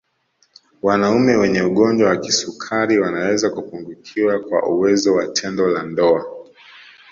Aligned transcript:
Wanaume 0.81 1.35
wenye 1.35 1.61
ugonjwa 1.61 2.09
wa 2.09 2.17
kisukari 2.17 2.99
wanaweza 2.99 3.49
kupungukiwa 3.49 4.39
kwa 4.39 4.63
uwezo 4.67 5.13
wa 5.13 5.27
tendo 5.27 5.67
la 5.67 5.83
ndoa 5.83 6.25